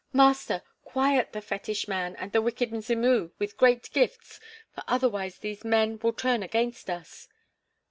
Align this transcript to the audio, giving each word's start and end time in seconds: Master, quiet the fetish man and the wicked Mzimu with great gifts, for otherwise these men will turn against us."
Master, 0.13 0.63
quiet 0.83 1.31
the 1.31 1.41
fetish 1.41 1.87
man 1.87 2.15
and 2.15 2.31
the 2.31 2.41
wicked 2.41 2.71
Mzimu 2.71 3.33
with 3.37 3.55
great 3.55 3.91
gifts, 3.93 4.39
for 4.73 4.83
otherwise 4.87 5.37
these 5.37 5.63
men 5.63 5.99
will 6.01 6.13
turn 6.13 6.41
against 6.41 6.89
us." 6.89 7.27